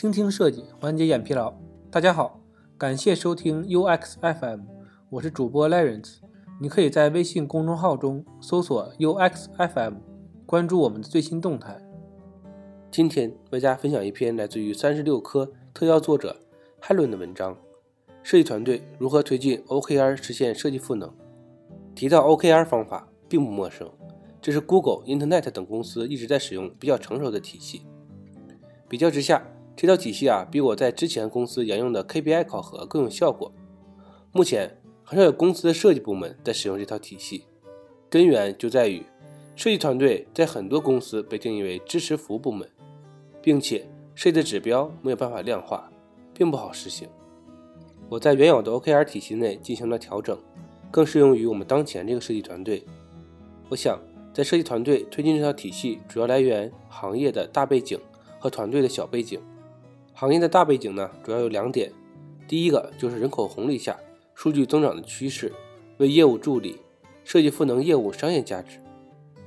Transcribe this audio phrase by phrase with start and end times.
[0.00, 1.52] 倾听设计，缓解眼疲劳。
[1.90, 2.40] 大家好，
[2.78, 4.60] 感谢收听 UX FM，
[5.10, 6.20] 我是主播 Lawrence。
[6.58, 9.96] 你可以在微信公众号中搜索 UX FM，
[10.46, 11.78] 关注我们的最新动态。
[12.90, 16.34] 今天为大家分享一篇来自于三十六氪特邀作者
[16.80, 17.58] Helen 的文章：
[18.22, 21.12] 设计团队如何推进 OKR 实现设计赋能。
[21.94, 23.86] 提到 OKR 方法并不陌生，
[24.40, 27.82] 这是 Google、Internet 等公司一直在使用比较成熟的体系。
[28.88, 29.46] 比较之下，
[29.80, 33.50] 这套体系啊，比我在之前公司沿用的 KPI 考核更有效果。
[34.30, 37.44] 目前很少有公司的设计部门在使用这套体系，
[38.10, 39.02] 根源就在于
[39.56, 42.68] 设计团队在很多公司被定义为支持服务部门，
[43.40, 45.90] 并且设计的指标没有办法量化，
[46.34, 47.08] 并不好实行。
[48.10, 50.38] 我在原有的 OKR 体系内进行了调整，
[50.90, 52.84] 更适用于我们当前这个设计团队。
[53.70, 53.98] 我想
[54.34, 57.98] 在设计团队推进这套体系，主要来源行业的大背景
[58.38, 59.40] 和团队的小背景。
[60.20, 61.90] 行业的大背景呢，主要有两点。
[62.46, 63.98] 第一个就是人口红利下
[64.34, 65.50] 数据增长的趋势，
[65.96, 66.76] 为业务助力，
[67.24, 68.80] 设计赋能业务商业价值。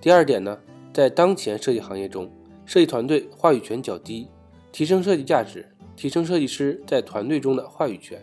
[0.02, 0.58] 第二点呢，
[0.92, 2.28] 在当前设计行业中，
[2.66, 4.30] 设计团队话语权较低，
[4.72, 8.20] 提升设计价值，提升设计师在团队中的话语权，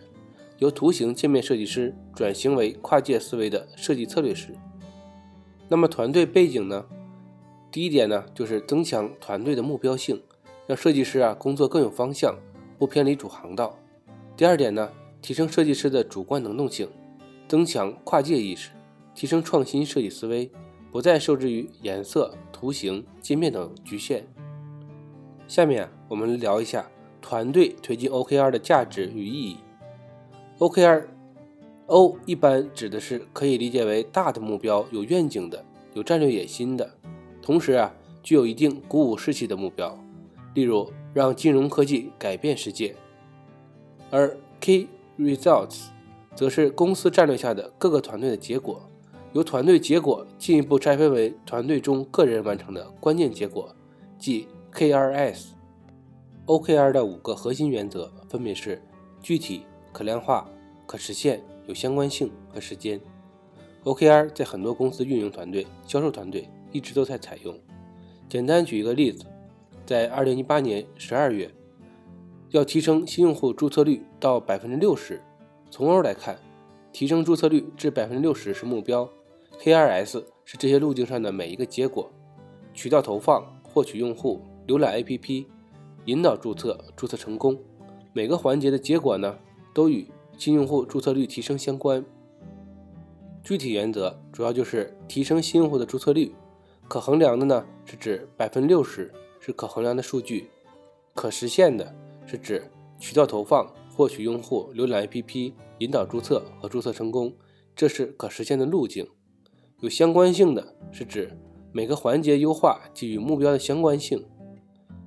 [0.59, 4.57] 由图形界面设计师转型为跨界思维的设计策略师。
[5.69, 6.85] 那么团队背景呢？
[7.70, 10.20] 第一点呢，就是增强团队的目标性。
[10.71, 12.33] 让设计师啊工作更有方向，
[12.79, 13.77] 不偏离主航道。
[14.37, 14.89] 第二点呢，
[15.21, 16.89] 提升设计师的主观能动性，
[17.49, 18.71] 增强跨界意识，
[19.13, 20.48] 提升创新设计思维，
[20.93, 24.25] 不再受制于颜色、图形、界面等局限。
[25.48, 26.89] 下面我们聊一下
[27.21, 29.57] 团队推进 OKR 的价值与意义。
[30.61, 36.89] OKR，O 一般指的是可以理解为大的目标、有愿景的、有战略野心的，
[37.43, 39.98] 同时啊具有一定鼓舞士气的目标。
[40.55, 42.95] 例如，让金融科技改变世界，
[44.11, 45.87] 而 Key Results
[46.34, 48.89] 则是公司战略下的各个团队的结果，
[49.33, 53.74] 由团队结果进一步拆分为团队中个人完成的关键结果，
[54.19, 55.51] 即 KRS。
[56.47, 58.83] OKR 的五个核心原则分别是
[59.23, 60.48] 具体、可量化、
[60.85, 63.01] 可实现、有相关性和时间。
[63.85, 67.57] OKR 在很多公司运营团队、销售团队一直都在采用。
[68.29, 69.24] 简单举一个例子。
[69.90, 71.51] 在二零一八年十二月，
[72.51, 75.20] 要提升新用户注册率到百分之六十。
[75.68, 76.39] 从 O 来看，
[76.92, 79.11] 提升注册率至百分之六十是目标
[79.61, 82.08] ，KRS 是这些路径上的每一个结果：
[82.73, 85.46] 渠道投放、获取用户、浏览 APP、
[86.05, 87.58] 引导注册、注册成功。
[88.12, 89.36] 每个环节的结果呢，
[89.74, 90.06] 都与
[90.39, 92.05] 新用户注册率提升相关。
[93.42, 96.33] 具体原则主要就是提升新用户的注册率，
[96.86, 99.12] 可衡量的呢是指百分之六十。
[99.40, 100.51] 是可衡量的数据，
[101.14, 101.92] 可实现的
[102.27, 102.62] 是指
[102.98, 107.34] 渠道投放、获取用户、浏览 APP、引导注册和注册成功，
[107.74, 109.08] 这是可实现的路径。
[109.80, 111.36] 有相关性的是指
[111.73, 114.24] 每个环节优化基于目标的相关性。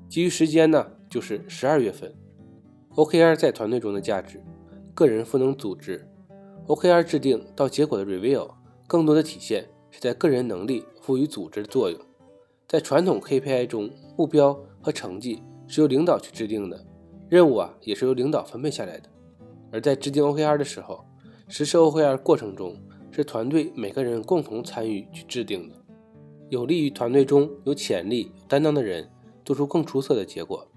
[0.10, 2.14] 基于时间呢，就是十二月份。
[2.96, 4.44] OKR 在团队中的价值，
[4.94, 6.08] 个人赋能组织。
[6.68, 8.50] OKR 制定到结果的 review，
[8.88, 12.00] 更多的体现是在个人能力赋予组织的作用。
[12.74, 16.84] 在传统 KPI 中，目标和成绩是由领导去制定的，
[17.30, 19.08] 任务啊也是由领导分配下来的。
[19.72, 21.06] 而在制定 OKR 的时候，
[21.48, 22.76] 实施 OKR 过程中
[23.12, 25.76] 是团队每个人共同参与去制定的，
[26.50, 29.08] 有利于团队中有潜力、有担当的人
[29.46, 30.68] 做出更出色的结果。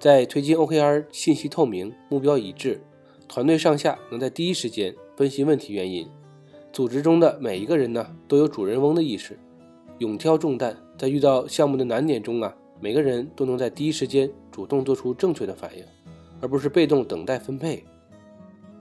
[0.00, 2.80] 在推进 OKR，信息透明、目标一致，
[3.28, 6.08] 团队上下能在第一时间分析问题原因，
[6.72, 9.38] 组织中的每一个人呢都有主人翁的意识。
[9.98, 15.84] 勇挑重担，在遇到项目的难点中啊，每个人都能在第一时间主动做出正确的反应，
[16.40, 17.84] 而不是被动等待分配。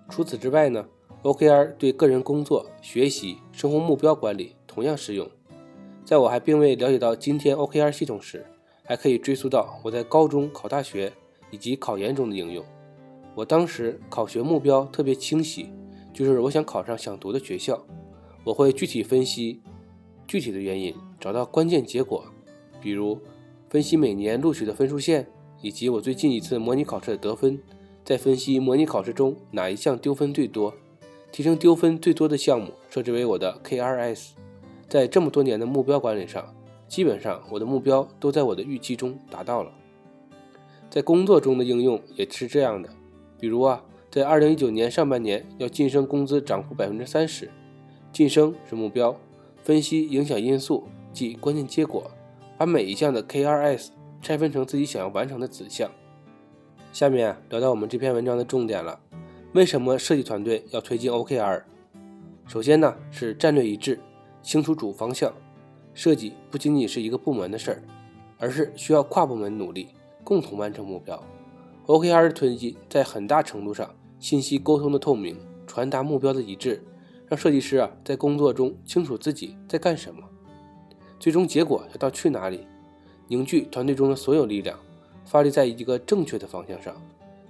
[0.09, 0.83] 除此之外呢
[1.21, 5.29] ，OKR 对个人工作、学习、生活目标管理同样适用。
[6.03, 8.43] 在我还并未了解到今天 OKR 系统时，
[8.83, 11.13] 还可以追溯到我在高中考大学
[11.51, 12.65] 以及考研中的应用。
[13.35, 15.69] 我当时考学目标特别清晰，
[16.11, 17.85] 就是我想考上想读的学校。
[18.43, 19.61] 我会具体分析
[20.27, 20.93] 具体的原因。
[21.19, 22.25] 找到关键结果，
[22.81, 23.19] 比如
[23.69, 25.27] 分析每年录取的分数线，
[25.61, 27.59] 以及我最近一次模拟考试的得分，
[28.05, 30.73] 再分析模拟考试中哪一项丢分最多，
[31.31, 34.29] 提升丢分最多的项目设置为我的 KRS。
[34.87, 36.55] 在这么多年的目标管理上，
[36.87, 39.71] 基本上我的目标都在我的预期中达到了。
[40.89, 42.89] 在工作中的应用也是这样的，
[43.39, 47.51] 比如啊，在2019年上半年要晋升工资涨幅百分之三十，
[48.13, 49.19] 晋升是目标，
[49.67, 50.87] 分析影响因素。
[51.11, 52.09] 即关键结果，
[52.57, 53.89] 把每一项的 KRS
[54.21, 55.91] 拆分成自己想要完成的子项。
[56.93, 58.97] 下面，聊到我们这篇文章的重点了。
[59.51, 61.63] 为什么设计团队要推进 OKR？
[62.45, 63.99] 首先呢，是战略一致，
[64.41, 65.33] 清楚主方向。
[65.93, 67.83] 设计不仅仅是一个部门的事儿，
[68.37, 69.89] 而是需要跨部门努力，
[70.23, 71.21] 共同完成目标。
[71.87, 76.81] OKR 的推进在很大程度上，信息沟通的透明，传达目标的一致，
[77.27, 80.21] 让设计师啊在工作中清楚自己在干什么，
[81.19, 82.65] 最终结果要到去哪里，
[83.27, 84.79] 凝聚团队中的所有力量，
[85.25, 86.95] 发力在一个正确的方向上。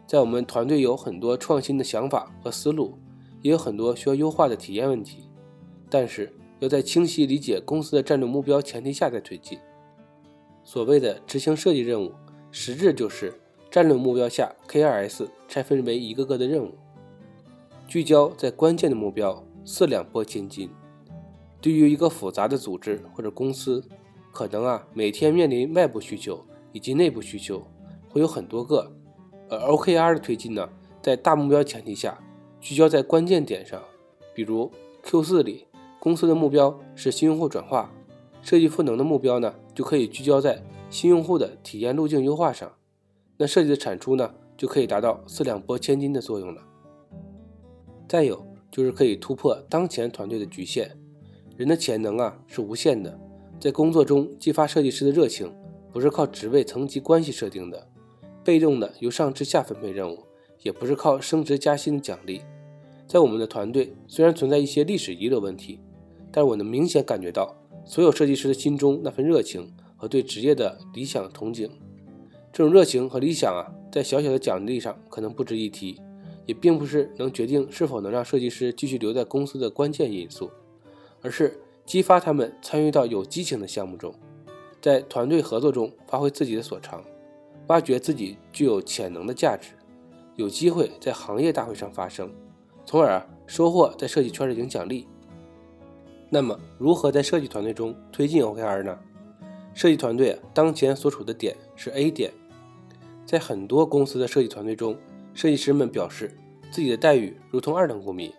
[0.05, 2.97] 在我们团队有很多创新的想法和思路。
[3.43, 5.29] 也有很多需要优化的体验问题，
[5.91, 9.59] 但是要在清晰理解公司的战略目标前提下再推进。
[10.63, 12.11] 所谓的执行设计任务，
[12.51, 13.39] 实质就是
[13.69, 16.73] 战略目标下 KRS 拆分为一个个的任务，
[17.87, 20.69] 聚焦在关键的目标，四两拨千斤。
[21.59, 23.83] 对于一个复杂的组织或者公司，
[24.31, 26.41] 可能啊每天面临外部需求
[26.71, 27.67] 以及内部需求
[28.07, 28.89] 会有很多个，
[29.49, 30.69] 而 OKR 的推进呢，
[31.01, 32.17] 在大目标前提下。
[32.59, 33.79] 聚焦在关键点上，
[34.33, 34.71] 比如
[35.03, 35.67] Q4 里
[35.99, 37.91] 公司的目标是新用户转化，
[38.41, 42.71] 设计赋能的目标呢就可以聚焦在新用户的体验路径优化上，
[43.37, 46.63] 那设计的产出呢就可以达到四两拨千斤的作用了。
[48.07, 48.46] 再有
[48.77, 50.91] 就是可以突破当前团队的局限，
[51.57, 53.19] 人的潜能啊是无限的，
[53.59, 55.51] 在工作中激发设计师的热情，
[55.91, 57.87] 不是靠职位层级关系设定的，
[58.43, 60.19] 被动的由上至下分配任务。
[60.61, 62.41] 也不是靠升职加薪的奖励，
[63.07, 65.79] 在我们的团队虽然存在一些历史遗留问题，
[66.31, 71.69] 但我能明显感觉到所有设计师的心中那份热情和对职业的理想憧憬。
[72.51, 75.99] 这种热情和理想啊，在小小的奖励上可能不值一提，
[76.47, 80.49] 也并不是能决定是否能让设计师继续留在公司的关键因素，
[81.21, 84.15] 而是激发他们参与到有激情的项目中，
[84.81, 87.03] 在团队合作中发挥自己的所长，
[87.67, 89.73] 挖掘自己具有潜能的价值。
[90.35, 92.31] 有机会在行业大会上发声，
[92.85, 95.07] 从而收获在设计圈的影响力。
[96.29, 98.97] 那么，如何在设计团队中推进 OKR 呢？
[99.73, 102.31] 设计团队当前所处的点是 A 点，
[103.25, 104.97] 在很多公司的设计团队中，
[105.37, 106.35] 设计师们表示
[106.71, 108.33] 自己的待遇如同二等公民，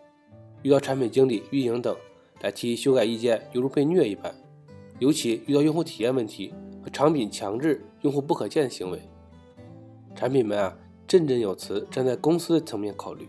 [0.62, 1.96] 遇到产品经理、运营等
[2.40, 4.34] 来提修改意见，犹如被虐一般。
[4.98, 6.52] 尤其遇到用户体验问题
[6.82, 9.00] 和产品强制用户不可见的行为，
[10.16, 10.76] 产品们啊。
[11.06, 13.28] 振振有词，站在公司的层面考虑，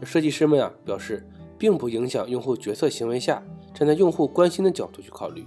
[0.00, 1.28] 而设计师们啊表示，
[1.58, 3.44] 并不影响用户决策行为下，
[3.74, 5.46] 站在用户关心的角度去考虑。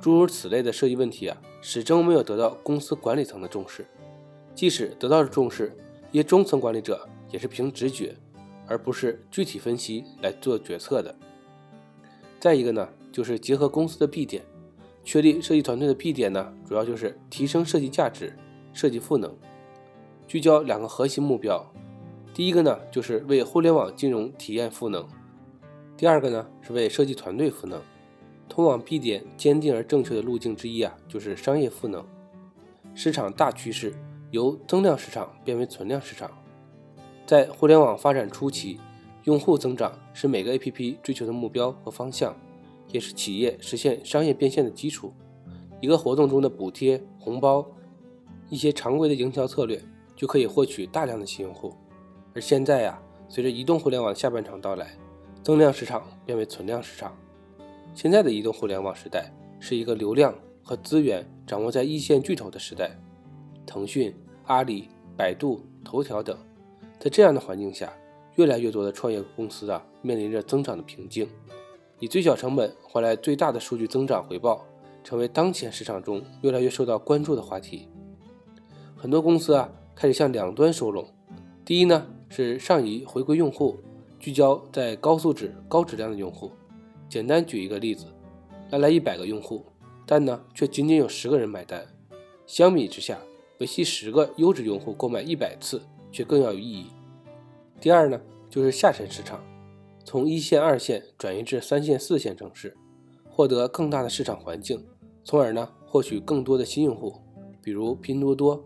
[0.00, 3.84] 诸如此类的设计问题啊，始终没有得到公司管理层的重视。
[4.54, 5.76] 即使得到了重视，
[6.14, 8.14] 一些中层管理者也是凭直觉，
[8.68, 11.12] 而不是具体分析来做决策的。
[12.38, 14.44] 再一个呢，就是结合公司的 B 点，
[15.02, 18.32] 确立设计团队的 B 点呢，主要就是提升设计价值、
[18.72, 19.36] 设计赋能。
[20.28, 21.68] 聚焦两个核心目标，
[22.32, 25.04] 第一个呢就是为互联网金融体验赋能，
[25.96, 27.82] 第二个呢是为设计团队赋能。
[28.48, 32.06] 通往 B 点坚定而正确的路径之一啊，就是商业赋能。
[32.94, 33.92] 市场大趋势
[34.34, 36.28] 由增量市场变为存量市场。
[37.24, 38.80] 在互联网发展初期，
[39.22, 42.36] 用户增长是每个 APP 追求的目标和方向，
[42.90, 45.12] 也是企业实现商业变现的基础。
[45.80, 47.64] 一个活动中的补贴、红包，
[48.50, 49.80] 一些常规的营销策略。
[50.16, 51.74] 就可以获取大量的新用户，
[52.34, 54.96] 而现在呀，随着移动互联网下半场到来，
[55.42, 57.18] 增量市场变为存量市场。
[57.96, 60.32] 现在的移动互联网时代是一个流量
[60.62, 62.96] 和资源掌握在一线巨头的时代，
[63.66, 64.14] 腾讯、
[64.46, 66.36] 阿里、百度、头条等，
[66.98, 67.92] 在这样的环境下，
[68.36, 71.28] 越来越多的创业公司啊面临着增长的瓶颈，
[71.98, 74.64] 以最小成本换来最大的数据增长回报，
[75.02, 77.88] 成为当前市场中越来越受到关注的话题。
[78.96, 79.70] 很多公司啊。
[79.96, 81.06] 开始向两端收拢。
[81.64, 83.78] 第一呢，是上移回归用户，
[84.18, 86.50] 聚焦在高素质、高质量的用户。
[87.08, 88.06] 简单举一个例子，
[88.70, 89.64] 来来一百个用户，
[90.04, 91.86] 但呢却仅仅有十个人买单。
[92.44, 93.16] 相比之下，
[93.58, 96.86] 维系十个优质用户购买一百次却更要有意义。
[97.80, 98.20] 第二呢，
[98.50, 99.44] 就是下沉市场，
[100.04, 102.76] 从一线、二线转移至三线、四线城市，
[103.28, 104.84] 获得更大的市场环境，
[105.24, 107.14] 从而呢获取更多的新用户，
[107.62, 108.64] 比如拼多多。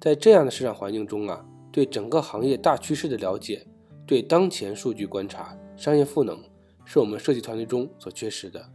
[0.00, 3.66] 在这样的市场环境中啊，对整个行业大趋势的了解，
[4.06, 6.42] 对当前数据观察、商业赋能，
[6.84, 8.68] 是我们设计团队中所缺失的。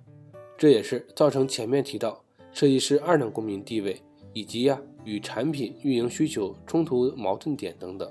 [0.58, 4.02] 这也是造成前面提到设计师二等公民地位
[4.38, 8.08] 以及呀与产品运营需求冲突矛盾点等等。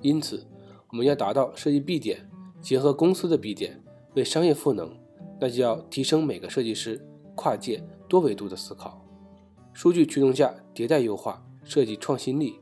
[0.00, 0.44] 因此，
[0.90, 2.28] 我们要达到设计 B 点
[2.60, 3.80] 结合公司的 B 点
[4.14, 4.90] 为商业赋能，
[5.40, 7.00] 那就要提升每个设计师
[7.36, 9.06] 跨界多维度的思考，
[9.72, 11.44] 数据驱动下迭代优化。
[11.62, 12.58] 设计创新力。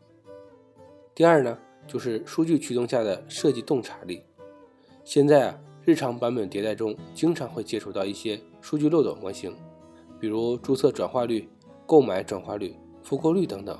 [1.15, 1.57] 第二呢，
[1.87, 4.23] 就是数据驱动下的设计洞察力。
[5.03, 9.55] 现在啊，日常版本迭代中经常会接触到一些数据漏斗模型，
[10.21, 11.49] 比如注册转化率、
[11.88, 13.75] 购买转化率、复购率等等。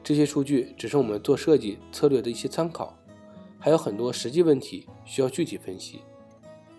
[0.00, 2.96] 这些数据只是我们做设计策略的一些参考，
[3.58, 6.02] 还有很多实际问题需要具体分析。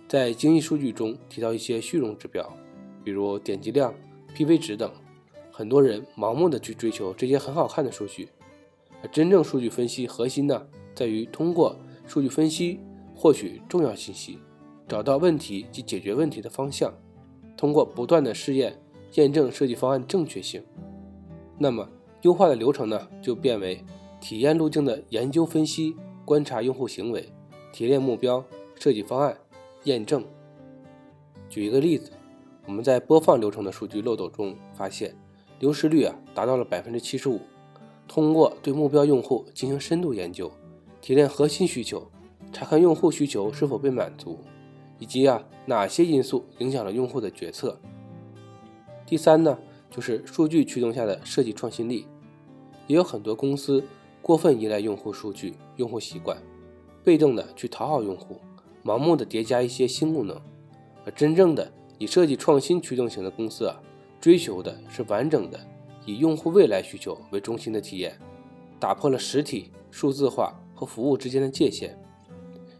[0.08, 2.50] 在经济数据中提到一些虚荣指标，
[3.04, 3.94] 比如点击量、
[4.34, 4.90] PV 值等。
[5.52, 8.30] 很多人盲目的去追求这些很好看的数据，
[9.02, 10.66] 而真正数据分析核心呢，
[10.96, 11.76] 在于通过
[12.08, 12.80] 数据分析
[13.14, 14.40] 获取重要信息，
[14.88, 16.94] 找到问题及解决问题的方向，
[17.56, 18.82] 通过不断的试验
[19.16, 20.64] 验证设计方案正确性。
[21.58, 21.88] 那么
[22.22, 23.84] 优化的流程呢，就变为
[24.20, 27.32] 体验路径的研究分析、观察用户行为、
[27.72, 28.44] 提炼目标、
[28.76, 29.38] 设计方案、
[29.84, 30.24] 验证。
[31.50, 32.12] 举一个例子，
[32.66, 35.16] 我们在播放流程的数据漏斗中发现。
[35.60, 37.40] 流失率啊达到了百分之七十五。
[38.06, 40.52] 通过对目标用户进行深度研究，
[41.00, 42.06] 提炼核心需求，
[42.52, 44.40] 查看用户需求是否被满足，
[45.00, 47.80] 以及啊哪些因素影响了用户的决策。
[49.06, 49.58] 第三呢，
[49.90, 52.08] 就是数据驱动下的设计创新力。
[52.88, 53.84] 也有很多公司
[54.22, 56.38] 过分依赖用户数据、用户习惯，
[57.04, 58.40] 被动的去讨好用户，
[58.84, 60.40] 盲目的叠加一些新功能。
[61.06, 63.80] 而真正的以设计创新驱动型的公司啊。
[64.22, 65.60] 追求的是完整的
[66.06, 68.18] 以用户未来需求为中心的体验，
[68.80, 72.02] 打破了实体、数字化和服务之间的界限。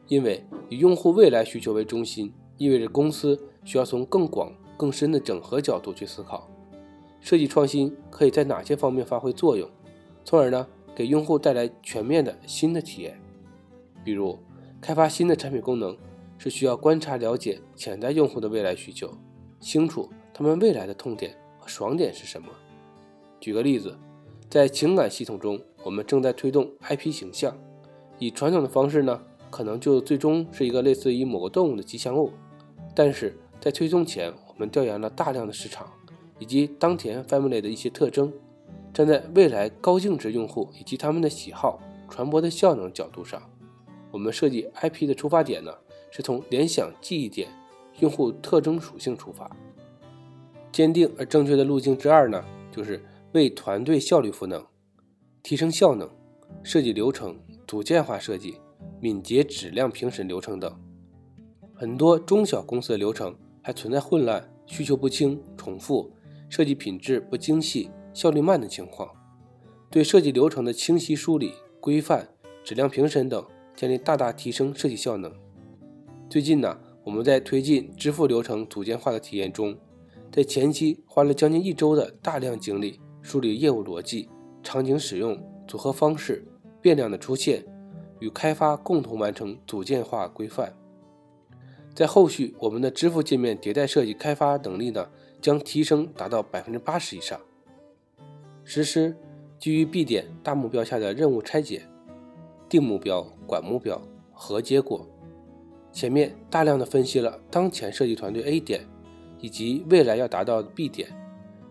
[0.08, 4.54] 因为以用户未来需求为中心，意味着公司需要从更广、
[4.84, 6.50] 更深的整合角度去思考，
[7.22, 9.70] 设计创新可以在哪些方面发挥作用，
[10.26, 13.18] 从而呢给用户带来全面的新的体验。
[14.04, 14.38] 比如，
[14.82, 15.98] 开发新的产品功能
[16.38, 19.10] 是需要观察了解潜在用户的未来需求，
[19.62, 20.10] 清楚。
[20.34, 22.50] 他们未来的痛点和爽点是什么？
[23.40, 23.98] 举个例子，
[24.50, 27.58] 在情感系统中，我们正在推动 IP 形象。
[28.20, 32.34] 以传统的方式呢，可能就最终是一个类似于某个动物的吉祥物。
[32.94, 35.92] 但是在推送前，我们调研了大量的市场
[36.40, 38.32] 以及当前 family 的一些特征，
[38.94, 41.80] 站在未来高净值用户以及他们的喜好、
[42.10, 43.42] 传播的效能角度上，
[44.12, 45.74] 我们设计 IP 的出发点呢，
[46.12, 47.50] 是从联想记忆点、
[48.00, 49.50] 用户特征属性出发。
[50.72, 54.64] 坚定而正确的路径之二呢，就是为团队效率赋能，
[55.42, 56.10] 提升效能，
[56.64, 58.58] 设计流程组件化设计，
[59.00, 60.76] 敏捷质量评审流程等。
[61.74, 66.12] 很多中小公司的流程还存在混乱、需求不清、重复、
[66.50, 69.10] 设计品质不精细、效率慢的情况。
[69.90, 72.28] 对设计流程的清晰梳理、规范、
[72.64, 73.44] 质量评审等，
[73.76, 75.34] 将会大大提升设计效能。
[76.30, 79.76] 最近呢，我们在推进支付流程组件化的体验中。
[80.32, 84.28] 在前期花了将近一周的大量精力梳理业务逻辑、
[84.64, 86.44] 场景使用、组合方式、
[86.82, 87.64] 变量的出现，
[88.20, 90.76] 与开发共同完成组件化规范。
[91.94, 95.10] 在后续，我们的支付界面迭代设计开发能力呢，
[95.42, 97.40] 将提升达到百分之八十以上。
[98.64, 99.16] 实施
[99.60, 101.84] 基于 B 点大目标下的任务拆解，
[102.68, 105.08] 定目标、管目标、和结果。
[105.92, 108.88] 前面大量的分析了当前设计团队 A 点。
[109.40, 111.10] 以及未来要达到的 B 点，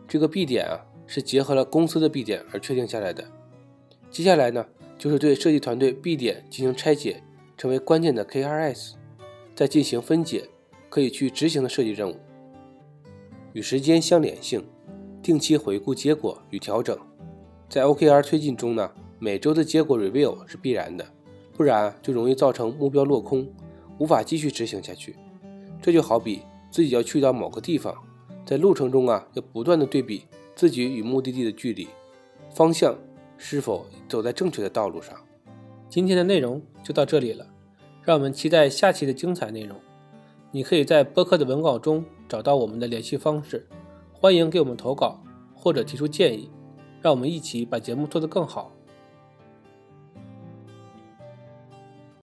[0.06, 3.24] 这个 B 点啊是结合了公司的 B 点而确定下来的。
[4.10, 4.66] 接下来呢，
[4.98, 7.22] 就是对设计团队 B 点进行拆解，
[7.56, 8.92] 成为关键的 KRS，
[9.54, 10.48] 再进行分解，
[10.88, 12.16] 可以去执行的设计任务。
[13.52, 14.64] 与时间相连性，
[15.22, 16.98] 定期回顾结果与调整。
[17.68, 21.06] 在 OKR 推进中呢，每周的结果 review 是必然的，
[21.56, 23.48] 不然就容易造成目标落空，
[23.98, 25.16] 无法继续执行下去。
[25.80, 26.42] 这就好比。
[26.70, 27.94] 自己要去到某个地方，
[28.46, 31.86] 在路程中啊，要不断的对比自己与目的地的距离，
[32.50, 32.96] 方向
[33.36, 35.14] 是否走在正确的道路上。
[35.90, 37.46] 今天的内容就到这里了，
[38.04, 39.78] 让我们期待下期的精彩内容。
[40.50, 43.66] 你可以在播客的文稿中找到我们的联系方式，
[44.12, 45.22] 欢迎给我们投稿
[45.54, 46.50] 或者提出建议，
[47.00, 48.72] 让我们一起把节目做得更好。